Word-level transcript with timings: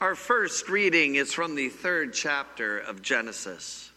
Our 0.00 0.14
first 0.14 0.68
reading 0.68 1.16
is 1.16 1.34
from 1.34 1.56
the 1.56 1.70
third 1.70 2.14
chapter 2.14 2.78
of 2.78 3.02
Genesis. 3.02 3.90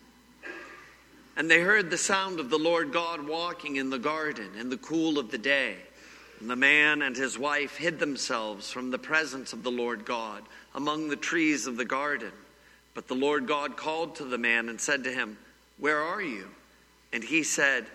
And 1.37 1.49
they 1.49 1.61
heard 1.61 1.91
the 1.91 1.97
sound 1.97 2.39
of 2.39 2.49
the 2.49 2.57
Lord 2.57 2.91
God 2.91 3.27
walking 3.27 3.75
in 3.75 3.91
the 3.91 3.99
garden 3.99 4.49
in 4.59 4.71
the 4.71 4.77
cool 4.77 5.19
of 5.19 5.29
the 5.29 5.37
day. 5.37 5.75
And 6.39 6.49
the 6.49 6.55
man 6.55 7.03
and 7.03 7.15
his 7.15 7.37
wife 7.37 7.77
hid 7.77 7.99
themselves 7.99 8.71
from 8.71 8.89
the 8.89 8.97
presence 8.97 9.53
of 9.53 9.61
the 9.61 9.69
Lord 9.69 10.03
God 10.03 10.41
among 10.73 11.07
the 11.07 11.15
trees 11.15 11.67
of 11.67 11.77
the 11.77 11.85
garden. 11.85 12.31
But 12.95 13.07
the 13.07 13.13
Lord 13.13 13.45
God 13.45 13.77
called 13.77 14.15
to 14.15 14.25
the 14.25 14.39
man 14.39 14.69
and 14.69 14.81
said 14.81 15.03
to 15.03 15.13
him, 15.13 15.37
Where 15.77 16.01
are 16.01 16.21
you? 16.21 16.47
And 17.13 17.23
he 17.23 17.43
said, 17.43 17.85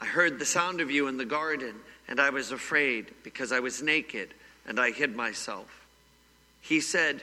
I 0.00 0.06
heard 0.06 0.38
the 0.38 0.46
sound 0.46 0.80
of 0.80 0.90
you 0.90 1.08
in 1.08 1.18
the 1.18 1.26
garden, 1.26 1.74
and 2.08 2.20
I 2.20 2.30
was 2.30 2.52
afraid 2.52 3.10
because 3.22 3.52
I 3.52 3.60
was 3.60 3.82
naked, 3.82 4.32
and 4.66 4.80
I 4.80 4.92
hid 4.92 5.14
myself. 5.14 5.86
He 6.62 6.80
said, 6.80 7.22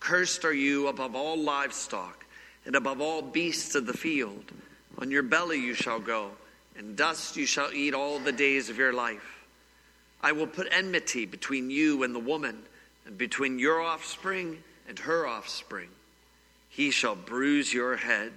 cursed 0.00 0.44
are 0.44 0.52
you 0.52 0.88
above 0.88 1.14
all 1.14 1.36
livestock 1.36 2.24
and 2.64 2.76
above 2.76 3.00
all 3.00 3.22
beasts 3.22 3.74
of 3.74 3.86
the 3.86 3.96
field. 3.96 4.44
On 4.98 5.10
your 5.10 5.22
belly 5.22 5.58
you 5.58 5.74
shall 5.74 6.00
go, 6.00 6.30
and 6.76 6.96
dust 6.96 7.36
you 7.36 7.46
shall 7.46 7.72
eat 7.72 7.94
all 7.94 8.18
the 8.18 8.32
days 8.32 8.68
of 8.68 8.78
your 8.78 8.92
life. 8.92 9.44
I 10.20 10.32
will 10.32 10.46
put 10.46 10.68
enmity 10.70 11.26
between 11.26 11.70
you 11.70 12.02
and 12.02 12.14
the 12.14 12.20
woman, 12.20 12.62
and 13.06 13.16
between 13.16 13.58
your 13.58 13.80
offspring 13.80 14.62
and 14.88 14.98
her 14.98 15.26
offspring. 15.26 15.88
He 16.68 16.90
shall 16.90 17.14
bruise 17.14 17.72
your 17.72 17.96
head, 17.96 18.32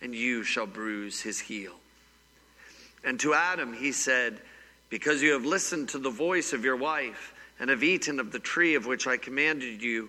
and 0.00 0.14
you 0.14 0.42
shall 0.42 0.66
bruise 0.66 1.20
his 1.20 1.40
heel. 1.40 1.74
And 3.04 3.20
to 3.20 3.34
Adam 3.34 3.74
he 3.74 3.92
said, 3.92 4.40
Because 4.88 5.22
you 5.22 5.32
have 5.32 5.44
listened 5.44 5.90
to 5.90 5.98
the 5.98 6.10
voice 6.10 6.52
of 6.52 6.64
your 6.64 6.76
wife, 6.76 7.34
and 7.58 7.70
have 7.70 7.82
eaten 7.82 8.20
of 8.20 8.32
the 8.32 8.38
tree 8.38 8.74
of 8.74 8.86
which 8.86 9.06
I 9.06 9.16
commanded 9.16 9.82
you, 9.82 10.08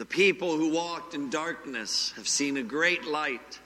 The 0.00 0.06
people 0.06 0.56
who 0.56 0.70
walked 0.70 1.12
in 1.12 1.28
darkness 1.28 2.14
have 2.16 2.26
seen 2.26 2.56
a 2.56 2.62
great 2.62 3.04
light. 3.04 3.58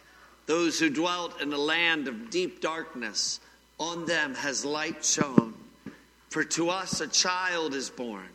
Those 0.47 0.81
who 0.81 0.91
dwelt 0.91 1.41
in 1.41 1.53
a 1.53 1.57
land 1.57 2.09
of 2.09 2.29
deep 2.29 2.61
darkness, 2.61 3.39
on 3.79 4.05
them 4.05 4.35
has 4.35 4.65
light 4.65 5.05
shone. 5.05 5.55
For 6.31 6.43
to 6.43 6.71
us 6.71 7.01
a 7.01 7.07
child 7.07 7.73
is 7.73 7.89
born 7.89 8.27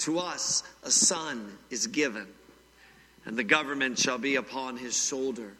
to 0.00 0.18
us 0.18 0.64
a 0.82 0.90
son 0.90 1.56
is 1.70 1.86
given, 1.86 2.26
and 3.24 3.38
the 3.38 3.42
government 3.42 3.98
shall 3.98 4.18
be 4.18 4.36
upon 4.36 4.76
his 4.76 4.94
shoulder, 4.94 5.54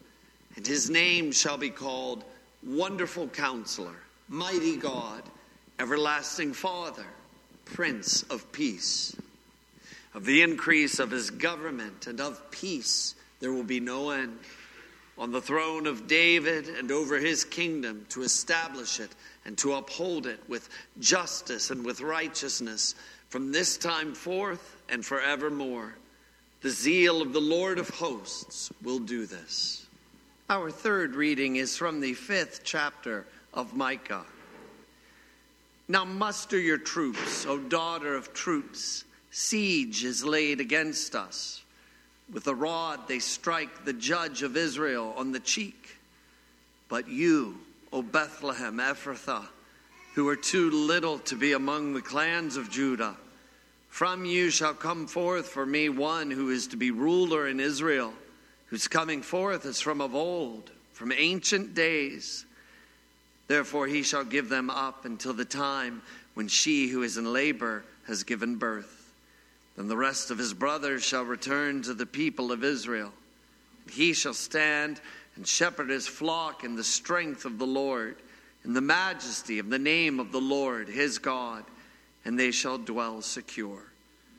and 0.55 0.67
his 0.67 0.87
name 0.87 1.31
shall 1.31 1.57
be 1.57 1.71
called 1.71 2.23
Wonderful 2.61 3.27
Counselor, 3.29 3.97
Mighty 4.29 4.77
God, 4.77 5.23
Everlasting 5.79 6.53
Father, 6.53 7.07
Prince 7.65 8.21
of 8.29 8.51
Peace. 8.51 9.15
Of 10.13 10.25
the 10.25 10.41
increase 10.41 10.99
of 10.99 11.11
his 11.11 11.29
government 11.29 12.07
and 12.07 12.19
of 12.19 12.51
peace 12.51 13.15
there 13.39 13.51
will 13.51 13.63
be 13.63 13.79
no 13.79 14.11
end. 14.11 14.37
On 15.17 15.31
the 15.31 15.41
throne 15.41 15.87
of 15.87 16.07
David 16.07 16.67
and 16.67 16.91
over 16.91 17.17
his 17.17 17.43
kingdom 17.43 18.05
to 18.09 18.23
establish 18.23 18.99
it 18.99 19.11
and 19.45 19.57
to 19.59 19.73
uphold 19.73 20.27
it 20.27 20.39
with 20.47 20.69
justice 20.99 21.71
and 21.71 21.85
with 21.85 22.01
righteousness 22.01 22.95
from 23.29 23.51
this 23.51 23.77
time 23.77 24.13
forth 24.13 24.77
and 24.89 25.05
forevermore. 25.05 25.95
The 26.61 26.69
zeal 26.69 27.21
of 27.21 27.33
the 27.33 27.41
Lord 27.41 27.79
of 27.79 27.89
hosts 27.89 28.71
will 28.83 28.99
do 28.99 29.25
this. 29.25 29.85
Our 30.49 30.69
third 30.69 31.15
reading 31.15 31.55
is 31.55 31.77
from 31.77 32.01
the 32.01 32.13
fifth 32.13 32.61
chapter 32.63 33.25
of 33.53 33.75
Micah. 33.75 34.25
Now 35.87 36.05
muster 36.05 36.59
your 36.59 36.77
troops, 36.77 37.45
O 37.45 37.57
daughter 37.57 38.15
of 38.15 38.33
troops. 38.33 39.05
Siege 39.31 40.03
is 40.03 40.25
laid 40.25 40.59
against 40.59 41.15
us. 41.15 41.63
With 42.31 42.45
a 42.47 42.55
rod 42.55 43.07
they 43.07 43.19
strike 43.19 43.85
the 43.85 43.93
judge 43.93 44.43
of 44.43 44.57
Israel 44.57 45.13
on 45.17 45.31
the 45.31 45.39
cheek. 45.39 45.97
But 46.89 47.07
you, 47.07 47.57
O 47.93 48.01
Bethlehem 48.01 48.77
Ephrathah, 48.77 49.47
who 50.15 50.27
are 50.27 50.35
too 50.35 50.69
little 50.69 51.19
to 51.19 51.35
be 51.35 51.53
among 51.53 51.93
the 51.93 52.01
clans 52.01 52.57
of 52.57 52.69
Judah. 52.69 53.15
From 53.87 54.25
you 54.25 54.49
shall 54.49 54.73
come 54.73 55.07
forth 55.07 55.47
for 55.47 55.65
me 55.65 55.87
one 55.89 56.31
who 56.31 56.49
is 56.49 56.67
to 56.67 56.77
be 56.77 56.91
ruler 56.91 57.47
in 57.47 57.59
Israel, 57.59 58.13
whose 58.67 58.87
coming 58.87 59.21
forth 59.21 59.65
is 59.65 59.79
from 59.79 60.01
of 60.01 60.13
old, 60.13 60.69
from 60.93 61.11
ancient 61.11 61.73
days. 61.73 62.45
Therefore 63.47 63.87
he 63.87 64.03
shall 64.03 64.23
give 64.23 64.49
them 64.49 64.69
up 64.69 65.05
until 65.05 65.33
the 65.33 65.45
time 65.45 66.01
when 66.33 66.47
she 66.47 66.87
who 66.87 67.03
is 67.03 67.17
in 67.17 67.31
labor 67.31 67.83
has 68.07 68.23
given 68.23 68.55
birth. 68.55 69.00
Then 69.75 69.87
the 69.87 69.97
rest 69.97 70.31
of 70.31 70.37
his 70.37 70.53
brothers 70.53 71.03
shall 71.03 71.23
return 71.23 71.81
to 71.83 71.93
the 71.93 72.05
people 72.05 72.51
of 72.51 72.63
Israel. 72.63 73.13
He 73.89 74.13
shall 74.13 74.33
stand 74.33 74.99
and 75.35 75.47
shepherd 75.47 75.89
his 75.89 76.07
flock 76.07 76.63
in 76.63 76.75
the 76.75 76.83
strength 76.83 77.45
of 77.45 77.57
the 77.57 77.67
Lord 77.67 78.17
in 78.63 78.73
the 78.73 78.81
majesty 78.81 79.59
of 79.59 79.69
the 79.69 79.79
name 79.79 80.19
of 80.19 80.31
the 80.31 80.41
Lord 80.41 80.87
his 80.87 81.17
God, 81.17 81.63
and 82.23 82.39
they 82.39 82.51
shall 82.51 82.77
dwell 82.77 83.21
secure. 83.21 83.83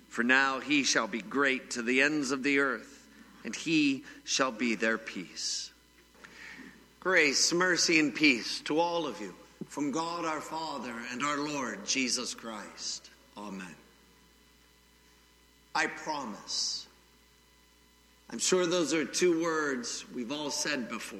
For 0.09 0.23
now 0.23 0.61
he 0.61 0.85
shall 0.85 1.07
be 1.07 1.21
great 1.21 1.71
to 1.73 1.83
the 1.83 2.03
ends 2.03 2.31
of 2.31 2.43
the 2.43 2.59
earth, 2.59 3.09
and 3.45 3.55
he 3.55 4.05
shall 4.25 4.53
be 4.53 4.75
their 4.75 4.99
peace. 4.99 5.71
Grace, 7.01 7.53
mercy, 7.53 7.99
and 7.99 8.15
peace 8.15 8.61
to 8.61 8.79
all 8.79 9.07
of 9.07 9.21
you 9.21 9.35
from 9.69 9.91
God 9.91 10.25
our 10.25 10.41
Father 10.41 10.95
and 11.11 11.23
our 11.23 11.39
Lord 11.39 11.85
Jesus 11.85 12.35
Christ. 12.35 13.11
Amen. 13.37 13.75
I 15.75 15.87
promise. 15.87 16.87
I'm 18.31 18.39
sure 18.39 18.67
those 18.67 18.95
are 18.95 19.05
two 19.05 19.43
words 19.43 20.05
we've 20.15 20.33
all 20.33 20.51
said 20.51 20.89
before. 20.89 21.19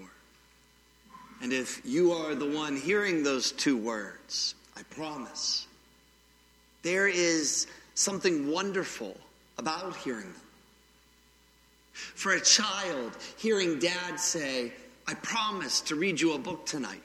And 1.43 1.53
if 1.53 1.83
you 1.85 2.13
are 2.13 2.35
the 2.35 2.49
one 2.49 2.77
hearing 2.77 3.23
those 3.23 3.53
two 3.53 3.77
words, 3.77 4.55
I 4.77 4.83
promise, 4.85 5.67
there 6.83 7.09
is 7.09 7.67
something 7.95 8.51
wonderful 8.51 9.17
about 9.59 9.97
hearing 9.97 10.23
them. 10.23 10.35
For 11.93 12.33
a 12.33 12.41
child, 12.41 13.13
hearing 13.37 13.79
dad 13.79 14.19
say, 14.19 14.73
I 15.07 15.15
promise 15.15 15.81
to 15.83 15.97
read 15.97 16.21
you 16.21 16.35
a 16.35 16.39
book 16.39 16.65
tonight, 16.65 17.03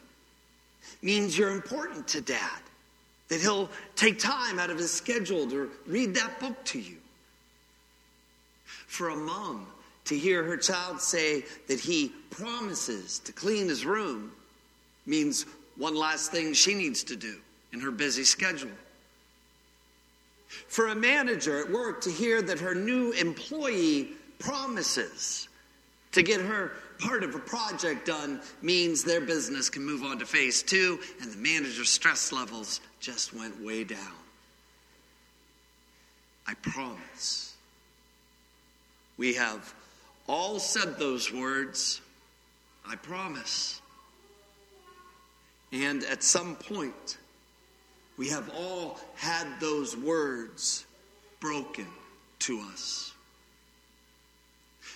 means 1.01 1.38
you're 1.38 1.51
important 1.51 2.07
to 2.10 2.21
dad, 2.21 2.62
that 3.27 3.42
he'll 3.42 3.69
take 3.95 4.19
time 4.19 4.60
out 4.60 4.69
of 4.69 4.77
his 4.77 4.92
schedule 4.92 5.50
to 5.50 5.69
read 5.86 6.13
that 6.16 6.39
book 6.39 6.63
to 6.66 6.80
you. 6.80 6.98
For 8.88 9.10
a 9.10 9.16
mom, 9.16 9.68
to 10.06 10.18
hear 10.18 10.44
her 10.44 10.57
child 10.57 11.01
say 11.01 11.44
that 11.68 11.80
he 11.80 12.10
promises 12.30 13.19
to 13.19 13.31
clean 13.31 13.68
his 13.68 13.86
room 13.86 14.31
means 15.06 15.45
one 15.75 15.95
last 15.95 16.31
thing 16.31 16.54
she 16.54 16.74
needs 16.74 17.04
to 17.06 17.16
do 17.16 17.36
in 17.74 17.80
her 17.81 17.92
busy 17.92 18.24
schedule. 18.24 18.72
For 20.68 20.88
a 20.88 20.95
manager 20.95 21.60
at 21.60 21.69
work 21.69 22.01
to 22.01 22.12
hear 22.12 22.42
that 22.42 22.60
her 22.60 22.74
new 22.74 23.12
employee 23.12 24.10
promises 24.39 25.50
to 26.13 26.24
get 26.24 26.42
her 26.42 26.72
part 27.00 27.24
of 27.24 27.36
a 27.36 27.40
project 27.40 28.07
done 28.07 28.42
means 28.62 29.04
their 29.04 29.22
business 29.22 29.69
can 29.69 29.86
move 29.86 30.04
on 30.04 30.19
to 30.19 30.25
phase 30.25 30.63
two, 30.63 31.00
and 31.22 31.31
the 31.31 31.38
manager's 31.38 31.90
stress 31.90 32.31
levels 32.31 32.80
just 33.00 33.33
went 33.33 33.62
way 33.62 33.83
down. 33.83 34.00
I 36.48 36.54
promise. 36.56 37.46
We 39.18 39.34
have 39.34 39.74
all 40.28 40.60
said 40.60 40.98
those 40.98 41.34
words, 41.34 42.02
I 42.86 42.96
promise. 42.96 43.81
And 45.72 46.04
at 46.04 46.24
some 46.24 46.56
point, 46.56 47.18
we 48.18 48.30
have 48.30 48.50
all 48.56 49.00
had 49.16 49.48
those 49.60 49.96
words 49.96 50.86
broken 51.40 51.88
to 52.40 52.60
us. 52.72 53.14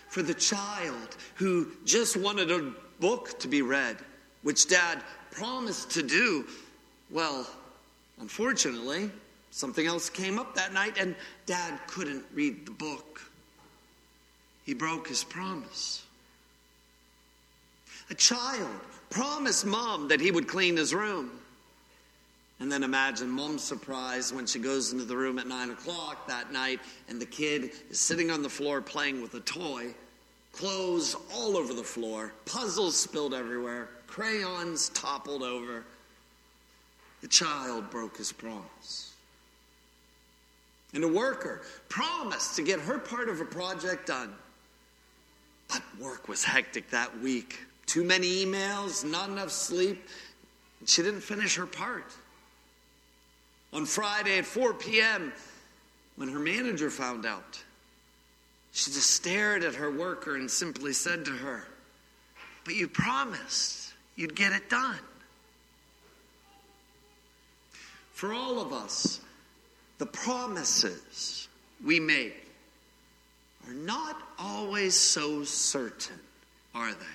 For 0.10 0.22
the 0.22 0.34
child 0.34 1.16
who 1.36 1.68
just 1.86 2.18
wanted 2.18 2.52
a 2.52 2.74
book 3.00 3.40
to 3.40 3.48
be 3.48 3.62
read, 3.62 3.98
which 4.44 4.68
dad 4.68 5.02
promised 5.32 5.92
to 5.92 6.04
do, 6.04 6.46
well, 7.10 7.48
unfortunately, 8.20 9.10
something 9.52 9.86
else 9.86 10.10
came 10.10 10.38
up 10.40 10.56
that 10.56 10.74
night 10.74 10.98
and 11.00 11.16
dad 11.46 11.80
couldn't 11.88 12.26
read 12.34 12.66
the 12.66 12.72
book. 12.72 13.22
He 14.66 14.74
broke 14.74 15.08
his 15.08 15.24
promise. 15.24 16.04
A 18.10 18.14
child 18.14 18.70
promised 19.10 19.66
mom 19.66 20.08
that 20.10 20.22
he 20.22 20.32
would 20.32 20.48
clean 20.48 20.78
his 20.78 20.94
room. 20.94 21.32
And 22.60 22.72
then 22.72 22.84
imagine 22.84 23.30
mom's 23.30 23.64
surprise 23.64 24.32
when 24.32 24.46
she 24.46 24.60
goes 24.60 24.92
into 24.92 25.04
the 25.04 25.18
room 25.18 25.40
at 25.40 25.48
nine 25.48 25.72
o'clock 25.72 26.28
that 26.28 26.52
night 26.52 26.80
and 27.10 27.20
the 27.20 27.26
kid 27.26 27.72
is 27.90 28.00
sitting 28.00 28.30
on 28.30 28.44
the 28.44 28.50
floor 28.50 28.82
playing 28.82 29.22
with 29.22 29.34
a 29.34 29.40
toy, 29.40 29.96
clothes 30.52 31.16
all 31.34 31.58
over 31.58 31.74
the 31.74 31.84
floor, 31.84 32.34
puzzles 32.46 32.96
spilled 32.96 33.34
everywhere, 33.34 33.90
crayons 34.06 34.90
toppled 34.90 35.42
over. 35.42 35.84
The 37.22 37.28
child 37.28 37.90
broke 37.90 38.18
his 38.18 38.32
promise. 38.32 39.14
And 40.94 41.04
a 41.04 41.08
worker 41.08 41.62
promised 41.90 42.56
to 42.58 42.62
get 42.62 42.80
her 42.82 43.00
part 43.00 43.30
of 43.30 43.42
a 43.42 43.46
project 43.46 44.08
done. 44.08 44.34
But 45.72 45.82
work 46.00 46.28
was 46.28 46.44
hectic 46.44 46.90
that 46.90 47.20
week. 47.20 47.60
Too 47.86 48.04
many 48.04 48.46
emails, 48.46 49.10
not 49.10 49.30
enough 49.30 49.52
sleep. 49.52 50.06
She 50.86 51.02
didn't 51.02 51.22
finish 51.22 51.56
her 51.56 51.66
part. 51.66 52.06
On 53.74 53.86
Friday 53.86 54.40
at 54.40 54.46
4 54.46 54.74
p.m., 54.74 55.32
when 56.18 56.30
her 56.30 56.40
manager 56.40 56.90
found 56.90 57.26
out, 57.26 57.62
she 58.74 58.92
just 58.92 59.12
stared 59.12 59.64
at 59.64 59.76
her 59.76 59.92
worker 59.92 60.36
and 60.36 60.50
simply 60.50 60.94
said 60.94 61.26
to 61.26 61.32
her, 61.32 61.66
But 62.66 62.76
you 62.76 62.88
promised 62.88 63.94
you'd 64.16 64.36
get 64.36 64.54
it 64.54 64.70
done. 64.70 65.00
For 68.14 68.34
all 68.34 68.62
of 68.62 68.72
us, 68.74 69.22
the 69.98 70.06
promises 70.06 71.48
we 71.84 72.00
make 72.00 72.51
are 73.68 73.74
not 73.74 74.22
always 74.40 74.96
so 74.96 75.44
certain, 75.44 76.20
are 76.74 76.92
they? 76.92 77.06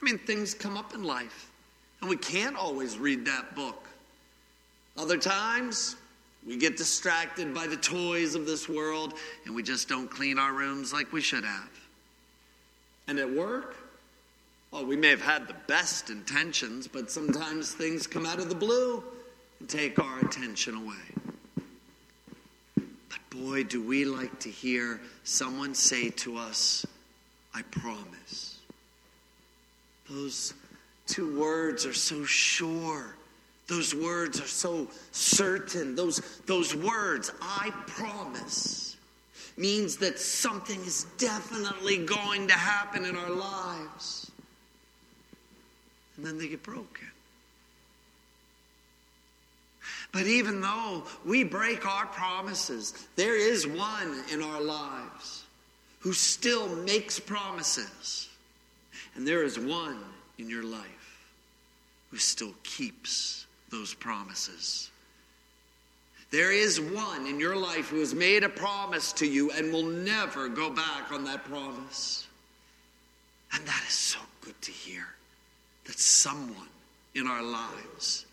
I 0.00 0.04
mean, 0.04 0.18
things 0.18 0.54
come 0.54 0.76
up 0.76 0.94
in 0.94 1.02
life, 1.02 1.50
and 2.00 2.10
we 2.10 2.16
can't 2.16 2.56
always 2.56 2.98
read 2.98 3.26
that 3.26 3.54
book. 3.54 3.86
Other 4.96 5.16
times, 5.16 5.96
we 6.46 6.56
get 6.56 6.76
distracted 6.76 7.54
by 7.54 7.66
the 7.66 7.76
toys 7.76 8.34
of 8.34 8.46
this 8.46 8.68
world 8.68 9.14
and 9.46 9.54
we 9.54 9.62
just 9.62 9.88
don't 9.88 10.10
clean 10.10 10.38
our 10.38 10.52
rooms 10.52 10.92
like 10.92 11.12
we 11.12 11.20
should 11.20 11.44
have. 11.44 11.70
And 13.08 13.18
at 13.18 13.30
work, 13.30 13.76
well, 14.70 14.84
we 14.84 14.96
may 14.96 15.08
have 15.08 15.22
had 15.22 15.48
the 15.48 15.56
best 15.66 16.10
intentions, 16.10 16.86
but 16.86 17.10
sometimes 17.10 17.72
things 17.72 18.06
come 18.06 18.26
out 18.26 18.38
of 18.38 18.48
the 18.48 18.54
blue 18.54 19.02
and 19.60 19.68
take 19.68 19.98
our 19.98 20.18
attention 20.20 20.74
away. 20.74 21.23
Boy, 23.34 23.64
do 23.64 23.82
we 23.82 24.04
like 24.04 24.38
to 24.40 24.50
hear 24.50 25.00
someone 25.24 25.74
say 25.74 26.10
to 26.10 26.36
us, 26.36 26.86
I 27.54 27.62
promise. 27.62 28.58
Those 30.08 30.54
two 31.06 31.38
words 31.38 31.84
are 31.84 31.94
so 31.94 32.24
sure 32.24 33.16
those 33.66 33.94
words 33.94 34.40
are 34.40 34.46
so 34.46 34.88
certain. 35.12 35.94
Those, 35.94 36.20
those 36.46 36.74
words, 36.74 37.32
I 37.40 37.70
promise, 37.86 38.96
means 39.56 39.96
that 39.98 40.18
something 40.18 40.80
is 40.80 41.06
definitely 41.16 41.98
going 42.04 42.48
to 42.48 42.54
happen 42.54 43.04
in 43.04 43.16
our 43.16 43.30
lives. 43.30 44.30
And 46.16 46.26
then 46.26 46.38
they 46.38 46.48
get 46.48 46.62
broken. 46.62 47.08
But 50.14 50.28
even 50.28 50.60
though 50.60 51.02
we 51.24 51.42
break 51.42 51.84
our 51.84 52.06
promises, 52.06 52.94
there 53.16 53.36
is 53.36 53.66
one 53.66 54.22
in 54.32 54.42
our 54.42 54.60
lives 54.60 55.42
who 55.98 56.12
still 56.12 56.68
makes 56.68 57.18
promises. 57.18 58.28
And 59.16 59.26
there 59.26 59.42
is 59.42 59.58
one 59.58 59.98
in 60.38 60.48
your 60.48 60.62
life 60.62 61.18
who 62.12 62.18
still 62.18 62.54
keeps 62.62 63.46
those 63.70 63.92
promises. 63.92 64.88
There 66.30 66.52
is 66.52 66.80
one 66.80 67.26
in 67.26 67.40
your 67.40 67.56
life 67.56 67.88
who 67.88 67.98
has 67.98 68.14
made 68.14 68.44
a 68.44 68.48
promise 68.48 69.12
to 69.14 69.26
you 69.26 69.50
and 69.50 69.72
will 69.72 69.82
never 69.82 70.48
go 70.48 70.70
back 70.70 71.10
on 71.10 71.24
that 71.24 71.44
promise. 71.44 72.28
And 73.52 73.66
that 73.66 73.82
is 73.88 73.94
so 73.94 74.20
good 74.42 74.60
to 74.62 74.70
hear 74.70 75.08
that 75.86 75.98
someone 75.98 76.68
in 77.16 77.26
our 77.26 77.42
lives 77.42 78.26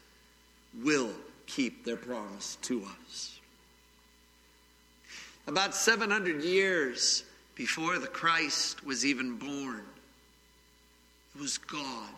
will 0.84 1.10
keep 1.56 1.84
their 1.84 1.98
promise 1.98 2.58
to 2.62 2.84
us. 3.04 3.40
About 5.48 5.76
700 5.76 6.44
years 6.44 7.24
before 7.56 8.00
the 8.00 8.08
Christ 8.08 8.86
was 8.86 9.06
even 9.06 9.38
born, 9.38 9.84
it 11.36 11.42
was 11.42 11.58
God 11.58 12.14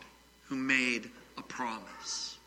who 0.48 0.56
made 0.56 1.10
a 1.38 1.42
promise. 1.42 2.38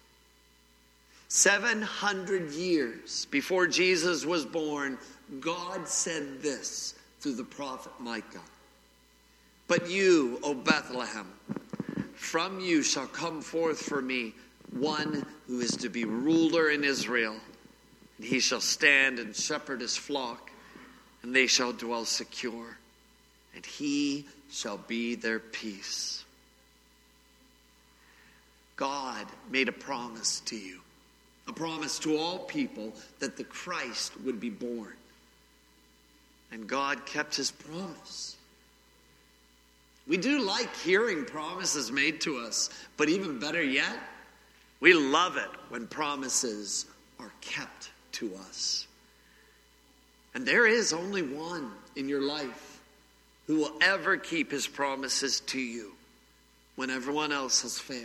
700 1.29 2.53
years 2.53 3.27
before 3.31 3.67
Jesus 3.67 4.25
was 4.25 4.45
born, 4.45 4.97
God 5.41 5.89
said 5.89 6.41
this 6.41 6.95
through 7.21 7.35
the 7.35 7.45
prophet 7.45 7.93
Micah 7.99 8.41
But 9.67 9.91
you, 9.91 10.39
O 10.43 10.55
Bethlehem, 10.55 11.27
from 12.15 12.61
you 12.61 12.83
shall 12.83 13.09
come 13.09 13.43
forth 13.43 13.81
for 13.81 14.01
me 14.01 14.35
one 14.73 15.27
who 15.47 15.61
is 15.61 15.77
to 15.79 15.89
be 15.89 16.05
ruler 16.05 16.71
in 16.71 16.85
Israel. 16.85 17.37
And 18.19 18.27
he 18.27 18.41
shall 18.41 18.61
stand 18.61 19.19
and 19.19 19.35
shepherd 19.35 19.81
his 19.81 19.97
flock, 19.97 20.51
and 21.23 21.35
they 21.35 21.47
shall 21.47 21.73
dwell 21.73 22.05
secure, 22.05 22.79
and 23.55 23.65
he 23.65 24.27
shall 24.51 24.79
be 24.79 25.15
their 25.15 25.39
peace. 25.39 26.25
God 28.77 29.27
made 29.51 29.69
a 29.69 29.73
promise 29.73 30.41
to 30.47 30.57
you 30.57 30.81
a 31.47 31.53
promise 31.53 31.99
to 32.01 32.17
all 32.19 32.41
people 32.41 32.93
that 33.21 33.37
the 33.37 33.45
Christ 33.45 34.13
would 34.25 34.41
be 34.41 34.51
born. 34.51 34.93
And 36.51 36.67
God 36.67 37.07
kept 37.07 37.37
his 37.37 37.51
promise. 37.51 38.37
We 40.07 40.17
do 40.17 40.41
like 40.41 40.75
hearing 40.77 41.25
promises 41.25 41.91
made 41.91 42.21
to 42.23 42.39
us, 42.39 42.71
but 42.97 43.09
even 43.09 43.39
better 43.39 43.63
yet, 43.63 43.97
we 44.81 44.93
love 44.93 45.37
it 45.37 45.49
when 45.69 45.87
promises 45.87 46.87
are 47.19 47.33
kept 47.41 47.91
to 48.13 48.35
us. 48.37 48.87
And 50.35 50.47
there 50.47 50.67
is 50.67 50.93
only 50.93 51.23
one 51.23 51.71
in 51.97 52.09
your 52.09 52.21
life 52.21 52.81
who 53.47 53.57
will 53.57 53.73
ever 53.81 54.17
keep 54.17 54.51
his 54.51 54.67
promises 54.67 55.41
to 55.41 55.59
you 55.59 55.93
when 56.75 56.91
everyone 56.91 57.33
else 57.33 57.63
has 57.63 57.79
failed. 57.79 58.05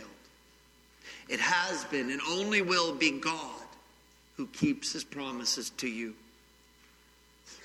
It 1.28 1.40
has 1.40 1.84
been 1.84 2.10
and 2.10 2.20
only 2.28 2.62
will 2.62 2.94
be 2.94 3.10
God 3.10 3.50
who 4.36 4.46
keeps 4.46 4.92
his 4.92 5.04
promises 5.04 5.70
to 5.78 5.88
you. 5.88 6.14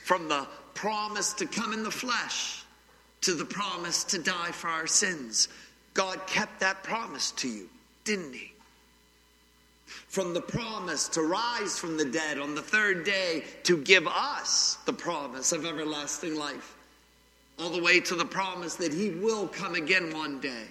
From 0.04 0.28
the 0.28 0.48
promise 0.74 1.34
to 1.34 1.46
come 1.46 1.74
in 1.74 1.84
the 1.84 1.92
flesh 1.92 2.64
to 3.22 3.34
the 3.34 3.46
promise 3.46 4.04
to 4.06 4.20
die 4.20 4.52
for 4.52 4.70
our 4.70 4.88
sins, 4.88 5.48
God 5.94 6.20
kept 6.28 6.60
that 6.60 6.84
promise 6.84 7.32
to 7.32 7.48
you, 7.48 7.70
didn't 8.04 8.34
he? 8.34 8.54
From 9.88 10.34
the 10.34 10.42
promise 10.42 11.08
to 11.10 11.22
rise 11.22 11.80
from 11.80 11.98
the 11.98 12.06
dead 12.06 12.40
on 12.40 12.56
the 12.56 12.62
third 12.62 13.06
day 13.06 13.44
to 13.64 13.78
give 13.78 14.08
us 14.08 14.78
the 14.86 14.94
promise 14.94 15.52
of 15.52 15.66
everlasting 15.66 16.36
life, 16.36 16.76
all 17.58 17.70
the 17.70 17.82
way 17.82 18.00
to 18.02 18.16
the 18.16 18.26
promise 18.26 18.76
that 18.76 18.94
he 18.94 19.12
will 19.12 19.48
come 19.48 19.76
again 19.76 20.14
one 20.14 20.40
day. 20.40 20.66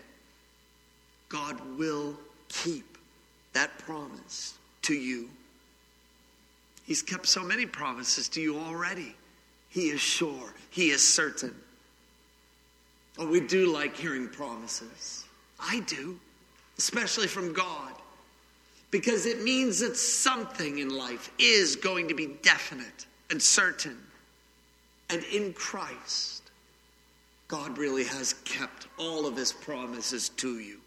God 1.29 1.61
will 1.79 2.15
keep 2.49 2.99
that 3.53 3.79
promise 3.79 4.55
to 4.83 4.95
you. 4.95 5.29
He's 6.87 7.03
kept 7.03 7.27
so 7.27 7.43
many 7.43 7.67
promises 7.67 8.29
to 8.31 8.41
you 8.41 8.59
already. 8.59 9.15
He 9.71 9.89
is 9.89 10.01
sure, 10.01 10.55
He 10.71 10.91
is 10.91 11.07
certain. 11.07 11.55
Oh, 13.19 13.27
we 13.27 13.41
do 13.41 13.73
like 13.73 13.97
hearing 13.97 14.29
promises. 14.29 15.25
I 15.59 15.81
do, 15.81 16.19
especially 16.79 17.27
from 17.27 17.53
God, 17.53 17.93
because 18.91 19.27
it 19.27 19.43
means 19.43 19.81
that 19.81 19.97
something 19.97 20.79
in 20.79 20.97
life 20.97 21.31
is 21.39 21.77
going 21.77 22.09
to 22.09 22.15
be 22.15 22.29
definite 22.43 23.07
and 23.31 23.43
certain. 23.43 23.99
And 25.11 25.23
in 25.25 25.53
Christ, 25.53 26.43
God 27.49 27.79
really 27.79 28.05
has 28.05 28.35
kept 28.45 28.87
all 28.99 29.27
of 29.27 29.37
his 29.37 29.53
promises 29.53 30.29
to 30.31 30.59
you. 30.59 30.79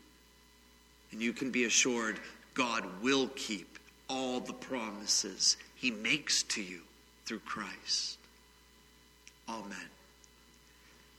And 1.12 1.22
you 1.22 1.34
can 1.34 1.52
be 1.52 1.66
assured 1.66 2.20
God 2.54 2.84
will 3.02 3.30
keep 3.36 3.80
all 4.10 4.40
the 4.40 4.54
promises 4.54 5.58
he 5.76 5.92
makes 5.92 6.44
to 6.44 6.62
you 6.62 6.80
through 7.26 7.40
Christ. 7.40 8.18
Amen. 9.48 9.78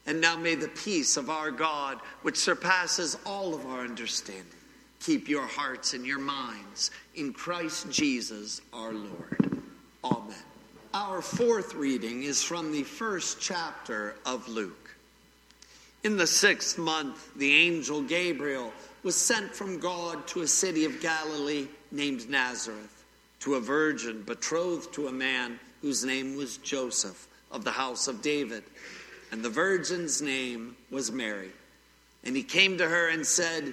And 0.07 0.21
now 0.21 0.37
may 0.37 0.55
the 0.55 0.69
peace 0.69 1.17
of 1.17 1.31
our 1.31 1.51
God, 1.51 1.99
which 2.23 2.37
surpasses 2.37 3.17
all 3.25 3.55
of 3.55 3.65
our 3.67 3.81
understanding, 3.81 4.45
keep 5.01 5.29
your 5.29 5.47
hearts 5.47 5.95
and 5.95 6.07
your 6.07 6.19
minds 6.19 6.91
in 7.15 7.33
Christ 7.33 7.91
Jesus 7.91 8.61
our 8.73 8.93
Lord. 8.93 9.61
Amen. 10.05 10.37
Our 10.93 11.23
fourth 11.23 11.75
reading 11.75 12.23
is 12.23 12.43
from 12.43 12.73
the 12.73 12.83
first 12.83 13.41
chapter 13.41 14.15
of 14.27 14.49
Luke. 14.49 14.95
In 16.03 16.17
the 16.17 16.27
sixth 16.27 16.79
month, 16.79 17.35
the 17.37 17.53
angel 17.53 18.03
Gabriel 18.03 18.73
was 19.03 19.17
sent 19.17 19.55
from 19.55 19.79
God 19.79 20.27
to 20.29 20.43
a 20.43 20.47
city 20.47 20.85
of 20.85 21.01
Galilee 21.01 21.69
named 21.91 22.29
Nazareth, 22.29 23.05
to 23.41 23.55
a 23.55 23.61
virgin 23.61 24.23
betrothed 24.23 24.93
to 24.95 25.09
a 25.09 25.13
man 25.13 25.59
whose 25.83 26.05
name 26.05 26.37
was 26.37 26.59
Joseph 26.59 27.29
of 27.51 27.65
the 27.65 27.71
house 27.71 28.09
of 28.09 28.23
David. 28.23 28.65
And 29.33 29.43
the 29.43 29.51
virgin's 29.51 30.21
name 30.21 30.77
was 30.91 31.13
Mary. 31.13 31.51
And 32.25 32.37
he 32.37 32.43
came 32.43 32.79
to 32.79 32.89
her 32.89 33.09
and 33.09 33.27
said, 33.27 33.73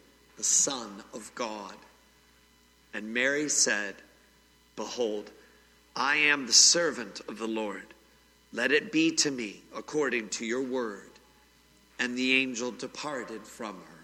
the 0.37 0.43
Son 0.43 1.03
of 1.13 1.31
God. 1.35 1.75
And 2.93 3.13
Mary 3.13 3.49
said, 3.49 3.95
Behold, 4.75 5.31
I 5.95 6.15
am 6.15 6.47
the 6.47 6.53
servant 6.53 7.21
of 7.27 7.37
the 7.37 7.47
Lord. 7.47 7.85
Let 8.53 8.71
it 8.71 8.91
be 8.91 9.11
to 9.17 9.31
me 9.31 9.61
according 9.75 10.29
to 10.29 10.45
your 10.45 10.61
word. 10.61 11.09
And 11.99 12.17
the 12.17 12.35
angel 12.41 12.71
departed 12.71 13.43
from 13.43 13.75
her. 13.75 14.01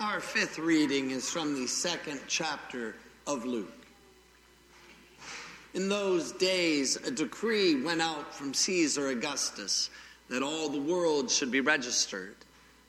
Our 0.00 0.20
fifth 0.20 0.58
reading 0.58 1.10
is 1.10 1.30
from 1.30 1.54
the 1.54 1.66
second 1.66 2.20
chapter 2.26 2.94
of 3.26 3.44
Luke. 3.44 3.72
In 5.74 5.88
those 5.88 6.30
days, 6.32 6.96
a 6.96 7.10
decree 7.10 7.82
went 7.82 8.00
out 8.00 8.32
from 8.34 8.54
Caesar 8.54 9.08
Augustus 9.08 9.90
that 10.28 10.42
all 10.42 10.68
the 10.68 10.80
world 10.80 11.30
should 11.30 11.50
be 11.50 11.60
registered. 11.60 12.36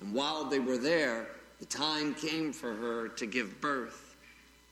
And 0.00 0.12
while 0.12 0.44
they 0.44 0.58
were 0.58 0.78
there, 0.78 1.28
the 1.58 1.66
time 1.66 2.14
came 2.14 2.52
for 2.52 2.74
her 2.74 3.08
to 3.08 3.26
give 3.26 3.60
birth. 3.60 4.16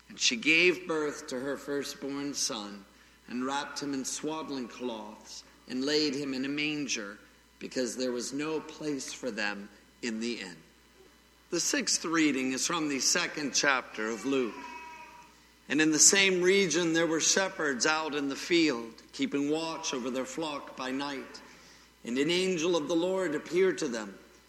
And 0.09 0.21
she 0.21 0.37
gave 0.37 0.87
birth 0.87 1.27
to 1.29 1.41
her 1.41 1.57
firstborn 1.57 2.35
son, 2.35 2.85
and 3.29 3.47
wrapped 3.47 3.83
him 3.83 3.95
in 3.95 4.05
swaddling 4.05 4.69
cloths, 4.69 5.45
and 5.69 5.85
laid 5.85 6.15
him 6.15 6.35
in 6.35 6.45
a 6.45 6.49
manger, 6.49 7.19
because 7.59 7.97
there 7.97 8.13
was 8.13 8.35
no 8.35 8.61
place 8.61 9.13
for 9.13 9.31
them 9.31 9.69
in 10.03 10.21
the 10.21 10.35
inn. 10.35 10.57
The 11.51 11.61
sixth 11.61 12.05
reading 12.05 12.53
is 12.53 12.67
from 12.67 12.89
the 12.89 13.01
second 13.01 13.55
chapter 13.55 14.11
of 14.11 14.27
Luke. 14.27 14.55
And 15.69 15.81
in 15.81 15.91
the 15.91 15.99
same 15.99 16.43
region 16.43 16.93
there 16.93 17.07
were 17.07 17.21
shepherds 17.21 17.87
out 17.87 18.15
in 18.15 18.29
the 18.29 18.37
field, 18.37 18.93
keeping 19.13 19.51
watch 19.51 19.95
over 19.95 20.11
their 20.11 20.27
flock 20.27 20.77
by 20.77 20.91
night. 20.91 21.41
And 22.05 22.19
an 22.19 22.31
angel 22.31 22.77
of 22.77 22.89
the 22.89 22.95
Lord 22.95 23.35
appeared 23.35 23.79
to 23.79 23.89
them, 23.89 24.15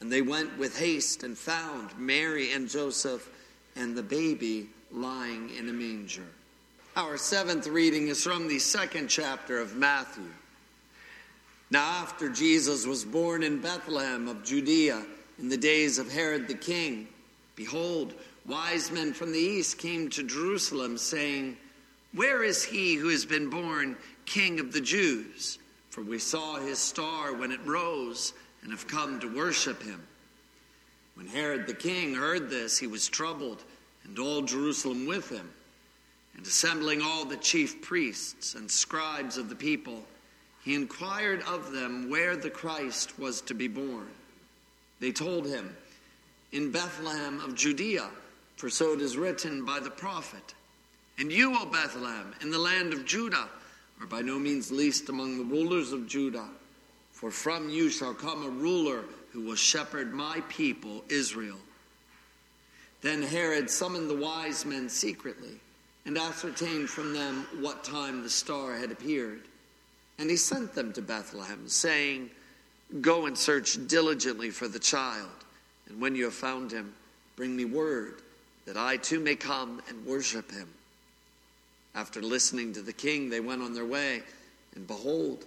And 0.00 0.12
they 0.12 0.22
went 0.22 0.58
with 0.58 0.78
haste 0.78 1.22
and 1.22 1.36
found 1.36 1.96
Mary 1.98 2.52
and 2.52 2.68
Joseph 2.68 3.30
and 3.76 3.96
the 3.96 4.02
baby 4.02 4.68
lying 4.92 5.50
in 5.56 5.68
a 5.68 5.72
manger. 5.72 6.26
Our 6.96 7.16
seventh 7.16 7.66
reading 7.66 8.08
is 8.08 8.22
from 8.22 8.48
the 8.48 8.58
second 8.58 9.08
chapter 9.08 9.60
of 9.60 9.76
Matthew. 9.76 10.30
Now, 11.70 11.84
after 11.84 12.28
Jesus 12.28 12.86
was 12.86 13.04
born 13.04 13.42
in 13.42 13.60
Bethlehem 13.60 14.28
of 14.28 14.44
Judea 14.44 15.02
in 15.38 15.48
the 15.48 15.56
days 15.56 15.98
of 15.98 16.10
Herod 16.10 16.46
the 16.46 16.54
king, 16.54 17.08
behold, 17.54 18.14
wise 18.46 18.90
men 18.90 19.12
from 19.12 19.32
the 19.32 19.38
east 19.38 19.78
came 19.78 20.08
to 20.10 20.22
Jerusalem, 20.22 20.96
saying, 20.96 21.56
Where 22.14 22.44
is 22.44 22.64
he 22.64 22.94
who 22.94 23.08
has 23.08 23.26
been 23.26 23.50
born 23.50 23.96
king 24.24 24.60
of 24.60 24.72
the 24.72 24.80
Jews? 24.80 25.58
For 25.90 26.02
we 26.02 26.18
saw 26.18 26.56
his 26.56 26.78
star 26.78 27.34
when 27.34 27.50
it 27.50 27.60
rose 27.64 28.32
and 28.66 28.72
have 28.72 28.88
come 28.88 29.20
to 29.20 29.32
worship 29.32 29.80
him. 29.80 30.02
When 31.14 31.28
Herod 31.28 31.68
the 31.68 31.74
king 31.74 32.16
heard 32.16 32.50
this, 32.50 32.76
he 32.76 32.88
was 32.88 33.06
troubled, 33.06 33.62
and 34.02 34.18
all 34.18 34.42
Jerusalem 34.42 35.06
with 35.06 35.30
him. 35.30 35.48
And 36.36 36.44
assembling 36.44 37.00
all 37.00 37.24
the 37.24 37.36
chief 37.36 37.80
priests 37.80 38.56
and 38.56 38.68
scribes 38.68 39.38
of 39.38 39.48
the 39.48 39.54
people, 39.54 40.02
he 40.64 40.74
inquired 40.74 41.42
of 41.42 41.70
them 41.70 42.10
where 42.10 42.34
the 42.36 42.50
Christ 42.50 43.16
was 43.20 43.40
to 43.42 43.54
be 43.54 43.68
born. 43.68 44.08
They 44.98 45.12
told 45.12 45.46
him, 45.46 45.76
In 46.50 46.72
Bethlehem 46.72 47.38
of 47.42 47.54
Judea, 47.54 48.10
for 48.56 48.68
so 48.68 48.94
it 48.94 49.00
is 49.00 49.16
written 49.16 49.64
by 49.64 49.78
the 49.78 49.90
prophet. 49.90 50.54
And 51.20 51.30
you, 51.30 51.56
O 51.56 51.66
Bethlehem, 51.66 52.34
in 52.40 52.50
the 52.50 52.58
land 52.58 52.92
of 52.92 53.06
Judah, 53.06 53.48
are 54.00 54.08
by 54.08 54.22
no 54.22 54.40
means 54.40 54.72
least 54.72 55.08
among 55.08 55.38
the 55.38 55.44
rulers 55.44 55.92
of 55.92 56.08
Judah, 56.08 56.48
for 57.16 57.30
from 57.30 57.70
you 57.70 57.88
shall 57.88 58.12
come 58.12 58.44
a 58.44 58.50
ruler 58.50 59.02
who 59.32 59.40
will 59.40 59.54
shepherd 59.56 60.12
my 60.12 60.42
people, 60.50 61.02
Israel. 61.08 61.56
Then 63.00 63.22
Herod 63.22 63.70
summoned 63.70 64.10
the 64.10 64.16
wise 64.16 64.66
men 64.66 64.90
secretly 64.90 65.58
and 66.04 66.18
ascertained 66.18 66.90
from 66.90 67.14
them 67.14 67.46
what 67.58 67.82
time 67.82 68.22
the 68.22 68.28
star 68.28 68.76
had 68.76 68.92
appeared. 68.92 69.40
And 70.18 70.28
he 70.28 70.36
sent 70.36 70.74
them 70.74 70.92
to 70.92 71.00
Bethlehem, 71.00 71.66
saying, 71.68 72.28
Go 73.00 73.24
and 73.24 73.36
search 73.36 73.78
diligently 73.88 74.50
for 74.50 74.68
the 74.68 74.78
child, 74.78 75.30
and 75.88 75.98
when 75.98 76.16
you 76.16 76.24
have 76.24 76.34
found 76.34 76.70
him, 76.70 76.92
bring 77.34 77.56
me 77.56 77.64
word, 77.64 78.20
that 78.66 78.76
I 78.76 78.98
too 78.98 79.20
may 79.20 79.36
come 79.36 79.80
and 79.88 80.04
worship 80.04 80.52
him. 80.52 80.68
After 81.94 82.20
listening 82.20 82.74
to 82.74 82.82
the 82.82 82.92
king, 82.92 83.30
they 83.30 83.40
went 83.40 83.62
on 83.62 83.72
their 83.72 83.86
way, 83.86 84.20
and 84.74 84.86
behold, 84.86 85.46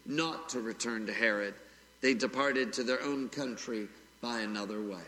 not 0.11 0.49
to 0.49 0.59
return 0.59 1.05
to 1.05 1.13
Herod, 1.13 1.53
they 2.01 2.13
departed 2.13 2.73
to 2.73 2.83
their 2.83 3.01
own 3.01 3.29
country 3.29 3.87
by 4.21 4.41
another 4.41 4.81
way. 4.81 4.99